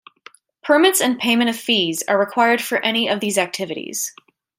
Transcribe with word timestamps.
Permits 0.63 0.99
and 0.99 1.19
payment 1.19 1.47
of 1.51 1.55
fees 1.55 2.01
are 2.07 2.17
required 2.17 2.59
for 2.59 2.79
any 2.83 3.07
of 3.07 3.19
these 3.19 3.37
activities. 3.37 4.11